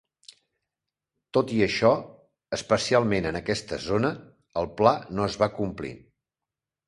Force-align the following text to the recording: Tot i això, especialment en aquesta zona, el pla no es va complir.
Tot 1.37 1.51
i 1.57 1.59
això, 1.65 1.89
especialment 2.57 3.27
en 3.33 3.37
aquesta 3.41 3.79
zona, 3.87 4.11
el 4.63 4.71
pla 4.79 4.95
no 5.19 5.27
es 5.27 5.37
va 5.43 5.51
complir. 5.61 5.93